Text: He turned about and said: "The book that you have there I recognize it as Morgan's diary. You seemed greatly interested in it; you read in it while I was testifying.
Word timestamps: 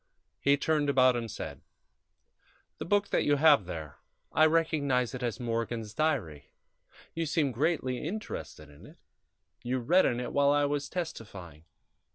He 0.39 0.57
turned 0.57 0.89
about 0.89 1.15
and 1.15 1.29
said: 1.29 1.61
"The 2.79 2.85
book 2.85 3.09
that 3.09 3.23
you 3.23 3.35
have 3.35 3.67
there 3.67 3.99
I 4.31 4.47
recognize 4.47 5.13
it 5.13 5.21
as 5.21 5.39
Morgan's 5.39 5.93
diary. 5.93 6.53
You 7.13 7.27
seemed 7.27 7.53
greatly 7.53 7.99
interested 7.99 8.67
in 8.71 8.87
it; 8.87 8.97
you 9.61 9.77
read 9.77 10.07
in 10.07 10.19
it 10.19 10.33
while 10.33 10.49
I 10.49 10.65
was 10.65 10.89
testifying. 10.89 11.65